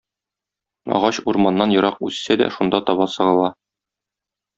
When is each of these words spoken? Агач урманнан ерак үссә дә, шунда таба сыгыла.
Агач 0.99 1.19
урманнан 1.33 1.73
ерак 1.81 2.01
үссә 2.07 2.37
дә, 2.43 2.47
шунда 2.57 2.81
таба 2.89 3.07
сыгыла. 3.17 3.51